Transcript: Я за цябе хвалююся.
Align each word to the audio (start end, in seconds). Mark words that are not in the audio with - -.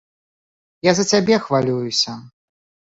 Я 0.89 0.97
за 1.01 1.05
цябе 1.13 1.35
хвалююся. 1.47 2.21